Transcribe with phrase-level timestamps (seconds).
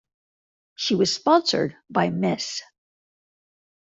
[0.73, 2.63] She was sponsored by Miss.